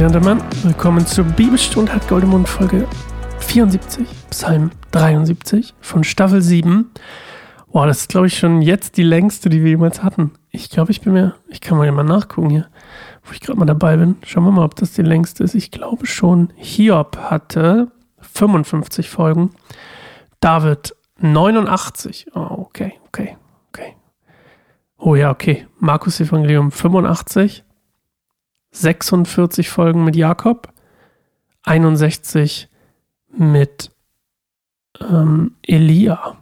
Gentlemen, 0.00 0.42
willkommen 0.62 1.06
zur 1.06 1.26
Bibelstunde 1.26 1.92
hat 1.92 2.08
Goldemund 2.08 2.48
Folge 2.48 2.88
74, 3.40 4.08
Psalm 4.30 4.70
73 4.92 5.74
von 5.82 6.04
Staffel 6.04 6.40
7. 6.40 6.90
Boah, 7.70 7.86
das 7.86 7.98
ist 7.98 8.08
glaube 8.08 8.28
ich 8.28 8.38
schon 8.38 8.62
jetzt 8.62 8.96
die 8.96 9.02
längste, 9.02 9.50
die 9.50 9.62
wir 9.62 9.68
jemals 9.68 10.02
hatten. 10.02 10.30
Ich 10.48 10.70
glaube, 10.70 10.90
ich 10.90 11.02
bin 11.02 11.12
mir, 11.12 11.34
ich 11.48 11.60
kann 11.60 11.76
mal 11.76 11.92
mal 11.92 12.02
nachgucken 12.02 12.48
hier, 12.48 12.68
wo 13.24 13.32
ich 13.34 13.40
gerade 13.40 13.58
mal 13.58 13.66
dabei 13.66 13.98
bin. 13.98 14.16
Schauen 14.24 14.44
wir 14.44 14.52
mal, 14.52 14.64
ob 14.64 14.74
das 14.74 14.94
die 14.94 15.02
längste 15.02 15.44
ist. 15.44 15.54
Ich 15.54 15.70
glaube 15.70 16.06
schon. 16.06 16.50
Hiob 16.56 17.18
hatte 17.18 17.92
55 18.20 19.10
Folgen. 19.10 19.50
David 20.40 20.96
89. 21.18 22.28
Oh, 22.34 22.38
okay, 22.40 22.94
okay, 23.08 23.36
okay. 23.68 23.96
Oh 24.96 25.14
ja, 25.14 25.30
okay. 25.30 25.66
Markus 25.78 26.20
Evangelium 26.20 26.72
85. 26.72 27.64
46 28.72 29.68
Folgen 29.68 30.04
mit 30.04 30.16
Jakob, 30.16 30.72
61 31.62 32.68
mit 33.36 33.90
ähm, 35.00 35.56
Elia. 35.62 36.36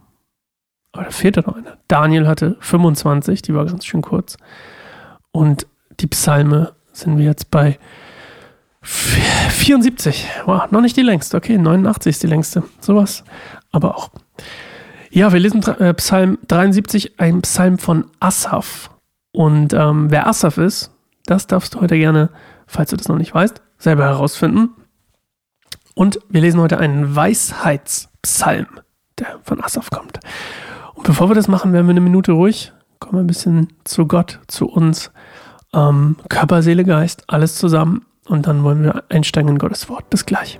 Aber 0.91 1.03
da 1.03 1.11
fehlt 1.11 1.37
ja 1.37 1.43
noch 1.45 1.55
einer. 1.55 1.77
Daniel 1.87 2.27
hatte 2.27 2.57
25, 2.59 3.41
die 3.41 3.53
war 3.53 3.65
ganz 3.65 3.85
schön 3.85 4.01
kurz. 4.01 4.37
Und 5.31 5.67
die 5.99 6.07
Psalme 6.07 6.73
sind 6.91 7.17
wir 7.17 7.25
jetzt 7.25 7.51
bei 7.51 7.79
74. 8.81 10.25
Wow, 10.45 10.71
noch 10.71 10.81
nicht 10.81 10.97
die 10.97 11.01
längste. 11.01 11.37
Okay, 11.37 11.57
89 11.57 12.09
ist 12.09 12.23
die 12.23 12.27
längste. 12.27 12.63
Sowas. 12.79 13.23
Aber 13.71 13.97
auch. 13.97 14.09
Ja, 15.11 15.33
wir 15.33 15.39
lesen 15.39 15.63
äh, 15.79 15.93
Psalm 15.95 16.37
73, 16.47 17.19
ein 17.19 17.41
Psalm 17.41 17.77
von 17.77 18.05
Asaf. 18.19 18.91
Und 19.31 19.73
ähm, 19.73 20.11
wer 20.11 20.27
Asaf 20.27 20.57
ist, 20.57 20.91
das 21.29 21.47
darfst 21.47 21.75
du 21.75 21.81
heute 21.81 21.97
gerne, 21.97 22.29
falls 22.67 22.89
du 22.89 22.97
das 22.97 23.07
noch 23.07 23.17
nicht 23.17 23.33
weißt, 23.33 23.61
selber 23.77 24.05
herausfinden. 24.05 24.69
Und 25.95 26.19
wir 26.29 26.41
lesen 26.41 26.61
heute 26.61 26.77
einen 26.77 27.15
Weisheitspsalm, 27.15 28.67
der 29.17 29.39
von 29.43 29.61
Asaf 29.63 29.89
kommt. 29.89 30.19
Und 30.93 31.03
bevor 31.03 31.29
wir 31.29 31.35
das 31.35 31.47
machen, 31.47 31.73
werden 31.73 31.87
wir 31.87 31.91
eine 31.91 32.01
Minute 32.01 32.31
ruhig, 32.31 32.73
kommen 32.99 33.19
ein 33.19 33.27
bisschen 33.27 33.73
zu 33.83 34.07
Gott, 34.07 34.39
zu 34.47 34.67
uns, 34.67 35.11
ähm, 35.73 36.15
Körper, 36.29 36.61
Seele, 36.61 36.83
Geist, 36.83 37.23
alles 37.27 37.55
zusammen. 37.55 38.05
Und 38.27 38.47
dann 38.47 38.63
wollen 38.63 38.83
wir 38.83 39.03
einsteigen 39.09 39.49
in 39.49 39.57
Gottes 39.57 39.89
Wort. 39.89 40.09
Bis 40.09 40.25
gleich. 40.25 40.59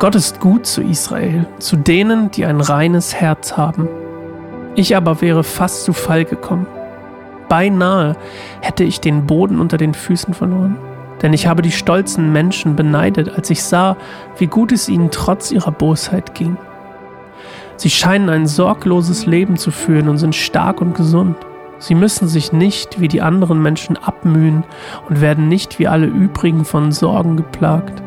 Gott 0.00 0.14
ist 0.14 0.40
gut 0.40 0.64
zu 0.64 0.80
Israel, 0.80 1.46
zu 1.58 1.76
denen, 1.76 2.30
die 2.30 2.46
ein 2.46 2.62
reines 2.62 3.14
Herz 3.14 3.58
haben. 3.58 3.86
Ich 4.74 4.96
aber 4.96 5.20
wäre 5.20 5.44
fast 5.44 5.84
zu 5.84 5.92
Fall 5.92 6.24
gekommen. 6.24 6.66
Beinahe 7.50 8.16
hätte 8.62 8.82
ich 8.82 9.02
den 9.02 9.26
Boden 9.26 9.60
unter 9.60 9.76
den 9.76 9.92
Füßen 9.92 10.32
verloren. 10.32 10.78
Denn 11.20 11.34
ich 11.34 11.46
habe 11.46 11.60
die 11.60 11.70
stolzen 11.70 12.32
Menschen 12.32 12.76
beneidet, 12.76 13.36
als 13.36 13.50
ich 13.50 13.62
sah, 13.62 13.98
wie 14.38 14.46
gut 14.46 14.72
es 14.72 14.88
ihnen 14.88 15.10
trotz 15.10 15.52
ihrer 15.52 15.70
Bosheit 15.70 16.34
ging. 16.34 16.56
Sie 17.76 17.90
scheinen 17.90 18.30
ein 18.30 18.46
sorgloses 18.46 19.26
Leben 19.26 19.58
zu 19.58 19.70
führen 19.70 20.08
und 20.08 20.16
sind 20.16 20.34
stark 20.34 20.80
und 20.80 20.94
gesund. 20.94 21.36
Sie 21.78 21.94
müssen 21.94 22.26
sich 22.26 22.54
nicht 22.54 23.02
wie 23.02 23.08
die 23.08 23.20
anderen 23.20 23.60
Menschen 23.60 23.98
abmühen 23.98 24.64
und 25.10 25.20
werden 25.20 25.48
nicht 25.48 25.78
wie 25.78 25.88
alle 25.88 26.06
übrigen 26.06 26.64
von 26.64 26.90
Sorgen 26.90 27.36
geplagt. 27.36 28.02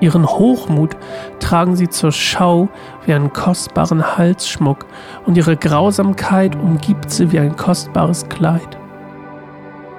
Ihren 0.00 0.26
Hochmut 0.26 0.96
tragen 1.38 1.76
sie 1.76 1.88
zur 1.88 2.12
Schau 2.12 2.68
wie 3.06 3.14
einen 3.14 3.32
kostbaren 3.32 4.16
Halsschmuck 4.16 4.86
und 5.24 5.36
ihre 5.36 5.56
Grausamkeit 5.56 6.56
umgibt 6.56 7.10
sie 7.10 7.32
wie 7.32 7.38
ein 7.38 7.56
kostbares 7.56 8.28
Kleid. 8.28 8.78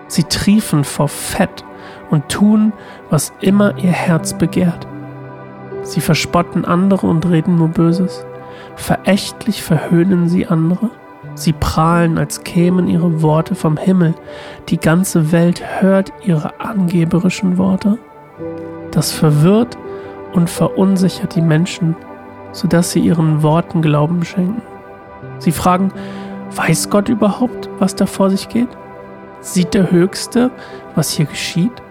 Sie 0.08 0.24
triefen 0.24 0.84
vor 0.84 1.08
Fett 1.08 1.64
und 2.10 2.30
tun, 2.30 2.74
was 3.10 3.34
immer 3.42 3.78
ihr 3.78 3.92
Herz 3.92 4.38
begehrt. 4.38 4.88
Sie 5.84 6.02
verspotten 6.02 6.66
andere 6.66 7.08
und 7.08 7.28
reden 7.28 7.56
nur 7.56 7.70
Böses. 7.70 8.26
Verächtlich 8.76 9.64
verhöhnen 9.64 10.28
sie 10.28 10.48
andere. 10.48 10.90
Sie 11.36 11.54
prahlen, 11.54 12.18
als 12.18 12.44
kämen 12.44 12.88
ihre 12.88 13.22
Worte 13.22 13.56
vom 13.56 13.78
Himmel. 13.78 14.14
Die 14.70 14.78
ganze 14.78 15.32
Welt 15.32 15.64
hört 15.82 16.12
ihre 16.24 16.60
angeberischen 16.60 17.58
Worte. 17.58 17.98
Das 18.92 19.12
verwirrt 19.12 19.78
und 20.36 20.50
verunsichert 20.50 21.36
die 21.36 21.42
Menschen, 21.42 21.96
sodass 22.52 22.92
sie 22.92 23.00
ihren 23.00 23.42
Worten 23.42 23.82
Glauben 23.82 24.24
schenken. 24.24 24.62
Sie 25.40 25.52
fragen, 25.52 25.92
weiß 26.56 26.90
Gott 26.90 27.10
überhaupt, 27.10 27.70
was 27.80 27.96
da 27.96 28.06
vor 28.06 28.30
sich 28.30 28.50
geht? 28.50 28.70
Sieht 29.40 29.74
der 29.74 29.92
Höchste, 29.92 30.52
was 30.96 31.12
hier 31.12 31.26
geschieht? 31.26 31.82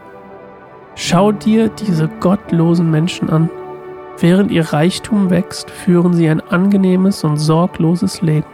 Schau 0.94 1.32
dir 1.32 1.69
diese 1.69 2.09
gottlosen 2.21 2.91
Menschen 2.91 3.31
an. 3.31 3.50
Während 4.19 4.53
ihr 4.53 4.72
Reichtum 4.72 5.31
wächst, 5.31 5.71
führen 5.71 6.15
sie 6.15 6.28
ein 6.28 6.41
angenehmes 6.41 7.25
und 7.25 7.37
sorgloses 7.37 8.22
Leben. 8.22 8.47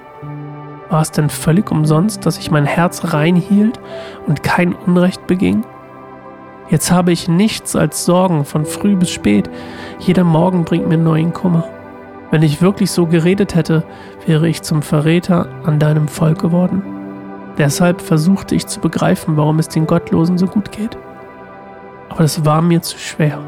War 0.88 1.02
es 1.02 1.10
denn 1.10 1.30
völlig 1.30 1.70
umsonst, 1.70 2.24
dass 2.26 2.38
ich 2.38 2.50
mein 2.50 2.64
Herz 2.64 3.12
rein 3.12 3.36
hielt 3.36 3.78
und 4.26 4.42
kein 4.42 4.74
Unrecht 4.74 5.26
beging? 5.26 5.64
Jetzt 6.70 6.92
habe 6.92 7.10
ich 7.10 7.28
nichts 7.28 7.74
als 7.74 8.04
Sorgen 8.04 8.44
von 8.44 8.64
früh 8.64 8.94
bis 8.94 9.10
spät. 9.10 9.50
Jeder 9.98 10.22
Morgen 10.22 10.64
bringt 10.64 10.88
mir 10.88 10.98
neuen 10.98 11.32
Kummer. 11.32 11.68
Wenn 12.30 12.44
ich 12.44 12.62
wirklich 12.62 12.92
so 12.92 13.06
geredet 13.06 13.56
hätte, 13.56 13.82
wäre 14.24 14.48
ich 14.48 14.62
zum 14.62 14.82
Verräter 14.82 15.48
an 15.64 15.80
deinem 15.80 16.06
Volk 16.06 16.38
geworden. 16.38 16.82
Deshalb 17.58 18.00
versuchte 18.00 18.54
ich 18.54 18.68
zu 18.68 18.78
begreifen, 18.78 19.36
warum 19.36 19.58
es 19.58 19.66
den 19.66 19.88
Gottlosen 19.88 20.38
so 20.38 20.46
gut 20.46 20.70
geht. 20.70 20.96
Aber 22.08 22.22
das 22.22 22.44
war 22.44 22.62
mir 22.62 22.82
zu 22.82 22.98
schwer. 22.98 23.40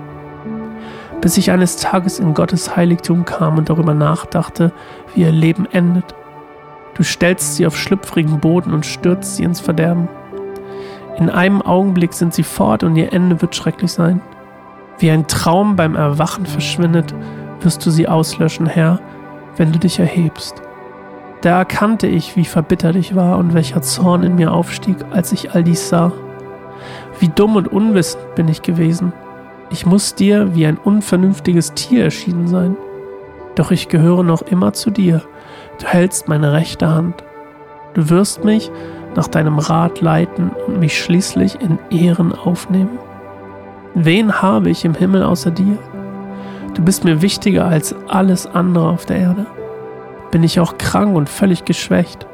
Bis 1.21 1.37
ich 1.37 1.53
eines 1.53 1.77
Tages 1.77 2.19
in 2.19 2.34
Gottes 2.34 2.75
Heiligtum 2.75 3.25
kam 3.25 3.56
und 3.56 3.71
darüber 3.71 3.94
nachdachte, 3.94 4.72
wie 5.15 5.21
ihr 5.21 5.31
Leben 5.31 5.66
endet. 5.71 6.16
Du 6.95 7.04
stellst 7.04 7.54
sie 7.54 7.68
auf 7.68 7.77
schlüpfrigen 7.77 8.41
Boden 8.41 8.75
und 8.75 8.84
stürzt 8.84 9.36
sie 9.36 9.45
ins 9.45 9.60
Verderben. 9.60 10.09
In 11.18 11.28
einem 11.28 11.62
Augenblick 11.62 12.14
sind 12.14 12.32
sie 12.34 12.42
fort 12.42 12.82
und 12.82 12.97
ihr 12.97 13.12
Ende 13.12 13.41
wird 13.42 13.54
schrecklich 13.54 13.92
sein. 13.92 14.20
Wie 14.98 15.10
ein 15.10 15.26
Traum 15.26 15.76
beim 15.76 15.94
Erwachen 15.94 16.47
verschwindet, 16.47 17.14
wirst 17.60 17.84
du 17.84 17.91
sie 17.91 18.09
auslöschen, 18.09 18.66
Herr, 18.66 19.00
wenn 19.56 19.72
du 19.72 19.78
dich 19.78 19.98
erhebst. 19.98 20.62
Da 21.42 21.59
erkannte 21.59 22.06
ich, 22.06 22.36
wie 22.36 22.44
verbittert 22.44 22.97
ich 22.97 23.16
war 23.16 23.38
und 23.38 23.53
welcher 23.53 23.82
Zorn 23.82 24.22
in 24.22 24.36
mir 24.36 24.53
aufstieg, 24.53 24.97
als 25.10 25.32
ich 25.32 25.53
all 25.54 25.64
dies 25.64 25.88
sah. 25.88 26.12
Wie 27.18 27.28
dumm 27.28 27.56
und 27.56 27.68
unwissend 27.68 28.34
bin 28.36 28.48
ich 28.48 28.62
gewesen. 28.62 29.12
Ich 29.70 29.84
muss 29.84 30.15
dir 30.15 30.54
wie 30.54 30.66
ein 30.66 30.78
unvernünftiges 30.78 31.74
Tier 31.74 32.04
erschienen 32.04 32.47
sein. 32.47 32.76
Doch 33.54 33.70
ich 33.70 33.88
gehöre 33.88 34.22
noch 34.22 34.42
immer 34.42 34.72
zu 34.72 34.91
dir. 34.91 35.22
Du 35.80 35.86
hältst 35.86 36.28
meine 36.28 36.53
rechte 36.53 36.88
Hand. 36.88 37.24
Du 37.94 38.08
wirst 38.08 38.44
mich 38.44 38.70
nach 39.14 39.28
deinem 39.28 39.59
Rat 39.59 40.00
leiten 40.00 40.50
und 40.66 40.78
mich 40.78 40.98
schließlich 40.98 41.60
in 41.60 41.78
Ehren 41.91 42.32
aufnehmen? 42.32 42.98
Wen 43.94 44.41
habe 44.41 44.70
ich 44.70 44.84
im 44.84 44.94
Himmel 44.94 45.22
außer 45.22 45.50
dir? 45.50 45.78
Du 46.74 46.82
bist 46.82 47.04
mir 47.04 47.20
wichtiger 47.20 47.66
als 47.66 47.94
alles 48.09 48.47
andere 48.47 48.88
auf 48.88 49.04
der 49.04 49.18
Erde. 49.18 49.47
Bin 50.30 50.42
ich 50.42 50.59
auch 50.60 50.78
krank 50.78 51.14
und 51.14 51.28
völlig 51.28 51.66
geschwächt, 51.66 52.26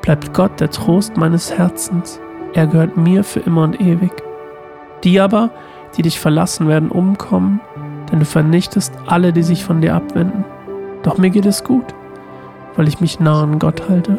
bleibt 0.00 0.32
Gott 0.32 0.60
der 0.60 0.70
Trost 0.70 1.16
meines 1.16 1.52
Herzens. 1.56 2.20
Er 2.54 2.68
gehört 2.68 2.96
mir 2.96 3.24
für 3.24 3.40
immer 3.40 3.64
und 3.64 3.80
ewig. 3.80 4.12
Die 5.02 5.18
aber, 5.18 5.50
die 5.96 6.02
dich 6.02 6.20
verlassen, 6.20 6.68
werden 6.68 6.90
umkommen, 6.90 7.60
denn 8.10 8.20
du 8.20 8.24
vernichtest 8.24 8.94
alle, 9.06 9.32
die 9.32 9.42
sich 9.42 9.64
von 9.64 9.80
dir 9.80 9.96
abwenden. 9.96 10.44
Doch 11.02 11.18
mir 11.18 11.30
geht 11.30 11.46
es 11.46 11.64
gut, 11.64 11.86
weil 12.76 12.86
ich 12.86 13.00
mich 13.00 13.18
nah 13.18 13.42
an 13.42 13.58
Gott 13.58 13.88
halte. 13.88 14.18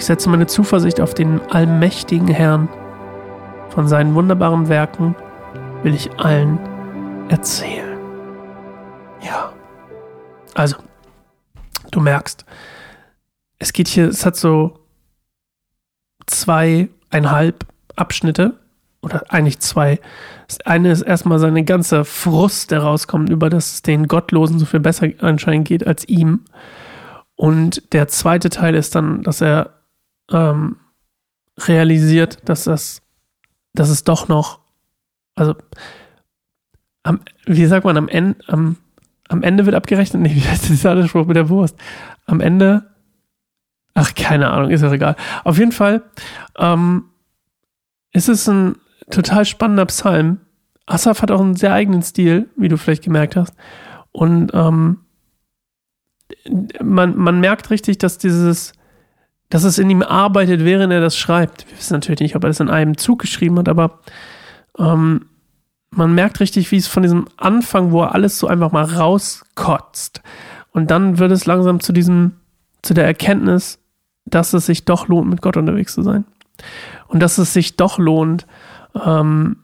Ich 0.00 0.06
setze 0.06 0.30
meine 0.30 0.46
Zuversicht 0.46 0.98
auf 0.98 1.12
den 1.12 1.42
allmächtigen 1.50 2.26
Herrn. 2.26 2.70
Von 3.68 3.86
seinen 3.86 4.14
wunderbaren 4.14 4.70
Werken 4.70 5.14
will 5.82 5.94
ich 5.94 6.10
allen 6.18 6.58
erzählen. 7.28 7.98
Ja. 9.20 9.52
Also, 10.54 10.76
du 11.90 12.00
merkst, 12.00 12.46
es 13.58 13.74
geht 13.74 13.88
hier, 13.88 14.08
es 14.08 14.24
hat 14.24 14.36
so 14.36 14.78
zweieinhalb 16.26 17.66
Abschnitte 17.94 18.58
oder 19.02 19.24
eigentlich 19.28 19.58
zwei. 19.58 20.00
Das 20.48 20.62
eine 20.62 20.92
ist 20.92 21.02
erstmal 21.02 21.38
seine 21.38 21.62
ganze 21.62 22.06
Frust, 22.06 22.70
der 22.70 22.84
rauskommt, 22.84 23.28
über 23.28 23.50
dass 23.50 23.74
es 23.74 23.82
den 23.82 24.08
Gottlosen 24.08 24.58
so 24.58 24.64
viel 24.64 24.80
besser 24.80 25.08
anscheinend 25.20 25.68
geht 25.68 25.86
als 25.86 26.08
ihm. 26.08 26.46
Und 27.36 27.92
der 27.92 28.08
zweite 28.08 28.48
Teil 28.48 28.74
ist 28.74 28.94
dann, 28.94 29.22
dass 29.22 29.42
er 29.42 29.79
ähm, 30.30 30.76
realisiert, 31.58 32.48
dass 32.48 32.64
das, 32.64 33.02
dass 33.74 33.90
es 33.90 34.04
doch 34.04 34.28
noch, 34.28 34.60
also 35.34 35.54
am, 37.02 37.20
wie 37.46 37.66
sagt 37.66 37.84
man, 37.84 37.96
am 37.96 38.08
Ende, 38.08 38.36
am, 38.48 38.76
am 39.28 39.42
Ende 39.42 39.66
wird 39.66 39.74
abgerechnet, 39.74 40.22
nee, 40.22 40.34
wie 40.34 40.46
heißt 40.46 40.68
dieser 40.68 41.06
Spruch 41.08 41.26
mit 41.26 41.36
der 41.36 41.48
Wurst? 41.48 41.76
Am 42.26 42.40
Ende, 42.40 42.90
ach, 43.94 44.14
keine 44.14 44.50
Ahnung, 44.50 44.70
ist 44.70 44.82
ja 44.82 44.92
egal. 44.92 45.16
Auf 45.44 45.58
jeden 45.58 45.72
Fall 45.72 46.02
ähm, 46.58 47.04
ist 48.12 48.28
es 48.28 48.48
ein 48.48 48.76
total 49.10 49.44
spannender 49.44 49.86
Psalm. 49.86 50.40
Asaf 50.86 51.22
hat 51.22 51.30
auch 51.30 51.40
einen 51.40 51.56
sehr 51.56 51.72
eigenen 51.72 52.02
Stil, 52.02 52.48
wie 52.56 52.68
du 52.68 52.76
vielleicht 52.76 53.04
gemerkt 53.04 53.36
hast. 53.36 53.54
Und 54.12 54.50
ähm, 54.54 55.00
man, 56.82 57.16
man 57.16 57.40
merkt 57.40 57.70
richtig, 57.70 57.98
dass 57.98 58.18
dieses, 58.18 58.72
dass 59.50 59.64
es 59.64 59.78
in 59.78 59.90
ihm 59.90 60.02
arbeitet, 60.02 60.64
während 60.64 60.92
er 60.92 61.00
das 61.00 61.16
schreibt. 61.16 61.68
Wir 61.68 61.76
wissen 61.76 61.94
natürlich 61.94 62.20
nicht, 62.20 62.36
ob 62.36 62.44
er 62.44 62.48
das 62.48 62.60
in 62.60 62.70
einem 62.70 62.96
Zug 62.96 63.18
geschrieben 63.18 63.58
hat, 63.58 63.68
aber 63.68 63.98
ähm, 64.78 65.26
man 65.90 66.14
merkt 66.14 66.38
richtig, 66.38 66.70
wie 66.70 66.76
es 66.76 66.86
von 66.86 67.02
diesem 67.02 67.26
Anfang, 67.36 67.90
wo 67.90 68.02
er 68.02 68.14
alles 68.14 68.38
so 68.38 68.46
einfach 68.46 68.70
mal 68.70 68.84
rauskotzt. 68.84 70.22
Und 70.70 70.92
dann 70.92 71.18
wird 71.18 71.32
es 71.32 71.46
langsam 71.46 71.80
zu 71.80 71.92
diesem, 71.92 72.36
zu 72.82 72.94
der 72.94 73.04
Erkenntnis, 73.04 73.80
dass 74.24 74.52
es 74.52 74.66
sich 74.66 74.84
doch 74.84 75.08
lohnt, 75.08 75.28
mit 75.28 75.42
Gott 75.42 75.56
unterwegs 75.56 75.94
zu 75.94 76.02
sein. 76.02 76.24
Und 77.08 77.20
dass 77.20 77.38
es 77.38 77.52
sich 77.52 77.76
doch 77.76 77.98
lohnt, 77.98 78.46
ähm, 79.04 79.56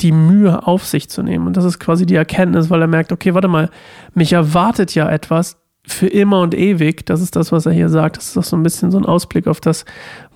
die 0.00 0.12
Mühe 0.12 0.66
auf 0.66 0.86
sich 0.86 1.10
zu 1.10 1.22
nehmen. 1.22 1.46
Und 1.46 1.58
das 1.58 1.64
ist 1.64 1.78
quasi 1.78 2.06
die 2.06 2.14
Erkenntnis, 2.14 2.70
weil 2.70 2.80
er 2.80 2.86
merkt, 2.86 3.12
okay, 3.12 3.34
warte 3.34 3.48
mal, 3.48 3.70
mich 4.14 4.32
erwartet 4.32 4.94
ja 4.94 5.08
etwas 5.10 5.58
für 5.86 6.06
immer 6.06 6.40
und 6.40 6.54
ewig. 6.54 7.04
Das 7.06 7.20
ist 7.20 7.36
das, 7.36 7.52
was 7.52 7.66
er 7.66 7.72
hier 7.72 7.88
sagt. 7.88 8.16
Das 8.16 8.28
ist 8.28 8.38
auch 8.38 8.44
so 8.44 8.56
ein 8.56 8.62
bisschen 8.62 8.90
so 8.90 8.98
ein 8.98 9.04
Ausblick 9.04 9.46
auf 9.46 9.60
das, 9.60 9.84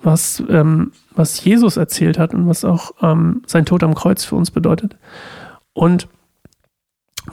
was, 0.03 0.43
ähm, 0.49 0.91
was 1.15 1.43
Jesus 1.43 1.77
erzählt 1.77 2.19
hat 2.19 2.33
und 2.33 2.47
was 2.47 2.63
auch 2.63 2.91
ähm, 3.01 3.41
sein 3.47 3.65
Tod 3.65 3.83
am 3.83 3.95
Kreuz 3.95 4.23
für 4.23 4.35
uns 4.35 4.51
bedeutet. 4.51 4.95
Und 5.73 6.07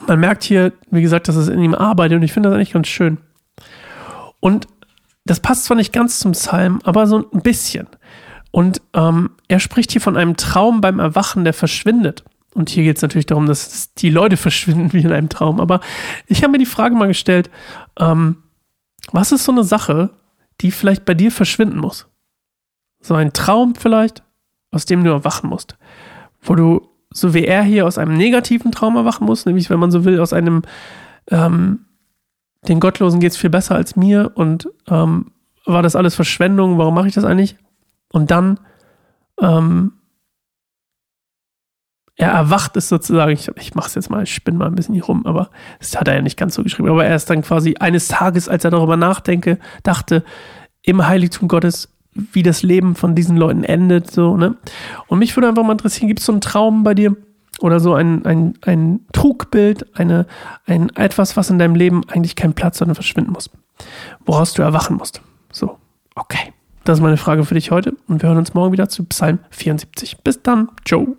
man 0.06 0.18
merkt 0.20 0.44
hier, 0.44 0.72
wie 0.90 1.02
gesagt, 1.02 1.28
dass 1.28 1.36
es 1.36 1.48
in 1.48 1.60
ihm 1.60 1.74
arbeitet 1.74 2.16
und 2.16 2.22
ich 2.22 2.32
finde 2.32 2.48
das 2.48 2.56
eigentlich 2.56 2.72
ganz 2.72 2.88
schön. 2.88 3.18
Und 4.40 4.66
das 5.24 5.40
passt 5.40 5.64
zwar 5.64 5.76
nicht 5.76 5.92
ganz 5.92 6.18
zum 6.18 6.32
Psalm, 6.32 6.80
aber 6.84 7.06
so 7.06 7.28
ein 7.32 7.42
bisschen. 7.42 7.88
Und 8.50 8.80
ähm, 8.94 9.30
er 9.48 9.60
spricht 9.60 9.92
hier 9.92 10.00
von 10.00 10.16
einem 10.16 10.36
Traum 10.36 10.80
beim 10.80 11.00
Erwachen, 11.00 11.44
der 11.44 11.52
verschwindet. 11.52 12.24
Und 12.56 12.70
hier 12.70 12.85
geht 12.85 12.97
es 12.97 13.03
natürlich 13.03 13.26
darum, 13.26 13.47
dass 13.47 13.93
die 13.94 14.08
Leute 14.08 14.37
verschwinden 14.38 14.93
wie 14.93 15.03
in 15.03 15.12
einem 15.12 15.29
Traum. 15.29 15.61
Aber 15.61 15.81
ich 16.26 16.43
habe 16.43 16.53
mir 16.53 16.58
die 16.58 16.67
Frage 16.67 16.94
mal 16.94 17.06
gestellt, 17.06 17.50
ähm, 17.99 18.38
was 19.12 19.31
ist 19.31 19.44
so 19.44 19.53
eine 19.53 19.62
Sache, 19.62 20.11
die 20.62 20.70
vielleicht 20.70 21.05
bei 21.05 21.12
dir 21.14 21.31
verschwinden 21.31 21.79
muss? 21.79 22.08
So 23.00 23.14
ein 23.14 23.35
Traum 23.35 23.75
vielleicht, 23.75 24.23
aus 24.70 24.87
dem 24.87 25.05
du 25.05 25.11
erwachen 25.11 25.50
musst. 25.50 25.76
Wo 26.41 26.55
du, 26.55 26.88
so 27.11 27.35
wie 27.35 27.44
er 27.44 27.62
hier, 27.62 27.87
aus 27.87 27.99
einem 27.99 28.17
negativen 28.17 28.73
Traum 28.73 28.97
erwachen 28.97 29.26
musst, 29.26 29.47
nämlich, 29.47 29.69
wenn 29.69 29.79
man 29.79 29.91
so 29.91 30.05
will, 30.06 30.19
aus 30.19 30.32
einem, 30.32 30.62
ähm, 31.29 31.81
den 32.67 32.81
Gottlosen 32.81 33.20
geht 33.20 33.32
es 33.32 33.38
viel 33.38 33.50
besser 33.50 33.75
als 33.75 33.97
mir 33.97 34.32
und 34.35 34.69
ähm, 34.88 35.31
war 35.67 35.82
das 35.82 35.94
alles 35.94 36.14
Verschwendung, 36.14 36.79
warum 36.79 36.94
mache 36.94 37.09
ich 37.09 37.14
das 37.14 37.25
eigentlich? 37.25 37.56
Und 38.12 38.31
dann, 38.31 38.59
ähm, 39.41 39.93
er 42.16 42.30
erwacht 42.30 42.76
es 42.76 42.88
sozusagen, 42.88 43.32
ich, 43.32 43.50
ich 43.56 43.74
mache 43.74 43.88
es 43.88 43.94
jetzt 43.94 44.10
mal, 44.10 44.22
ich 44.22 44.34
spinne 44.34 44.58
mal 44.58 44.66
ein 44.66 44.74
bisschen 44.74 44.94
hier 44.94 45.04
rum, 45.04 45.26
aber 45.26 45.50
das 45.78 45.98
hat 45.98 46.08
er 46.08 46.14
ja 46.14 46.22
nicht 46.22 46.38
ganz 46.38 46.54
so 46.54 46.62
geschrieben, 46.62 46.88
aber 46.88 47.04
er 47.04 47.14
ist 47.14 47.28
dann 47.28 47.42
quasi 47.42 47.76
eines 47.78 48.08
Tages, 48.08 48.48
als 48.48 48.64
er 48.64 48.70
darüber 48.70 48.96
nachdenke, 48.96 49.58
dachte, 49.82 50.24
im 50.82 51.06
Heiligtum 51.06 51.48
Gottes, 51.48 51.92
wie 52.14 52.42
das 52.42 52.62
Leben 52.62 52.94
von 52.94 53.14
diesen 53.14 53.36
Leuten 53.36 53.64
endet, 53.64 54.10
so, 54.10 54.36
ne? 54.36 54.56
Und 55.08 55.18
mich 55.18 55.36
würde 55.36 55.48
einfach 55.48 55.62
mal 55.62 55.72
interessieren, 55.72 56.08
gibt 56.08 56.20
es 56.20 56.26
so 56.26 56.32
einen 56.32 56.40
Traum 56.40 56.82
bei 56.84 56.94
dir 56.94 57.14
oder 57.60 57.80
so 57.80 57.92
ein, 57.92 58.24
ein, 58.24 58.54
ein 58.62 59.00
Trugbild, 59.12 59.98
eine, 59.98 60.26
ein 60.64 60.88
etwas, 60.96 61.36
was 61.36 61.50
in 61.50 61.58
deinem 61.58 61.74
Leben 61.74 62.02
eigentlich 62.08 62.36
keinen 62.36 62.54
Platz, 62.54 62.78
sondern 62.78 62.94
verschwinden 62.94 63.32
muss, 63.32 63.50
woraus 64.24 64.54
du 64.54 64.62
erwachen 64.62 64.96
musst. 64.96 65.20
So, 65.52 65.78
okay. 66.14 66.52
Das 66.84 66.98
ist 66.98 67.02
meine 67.02 67.16
Frage 67.16 67.44
für 67.44 67.54
dich 67.54 67.72
heute 67.72 67.96
und 68.06 68.22
wir 68.22 68.28
hören 68.28 68.38
uns 68.38 68.54
morgen 68.54 68.72
wieder 68.72 68.88
zu 68.88 69.02
Psalm 69.04 69.40
74. 69.50 70.18
Bis 70.22 70.40
dann. 70.40 70.68
Ciao. 70.84 71.16